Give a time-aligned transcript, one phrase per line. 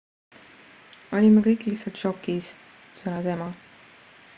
[1.17, 2.51] """olime kõik lihtsalt šokis,"
[3.03, 3.53] sõnas ema.